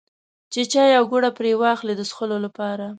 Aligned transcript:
چې 0.53 0.61
چای 0.71 0.91
او 0.99 1.03
ګوړه 1.11 1.29
پرې 1.37 1.51
واخلي 1.61 1.93
د 1.97 2.01
څښلو 2.09 2.37
لپاره. 2.45 2.85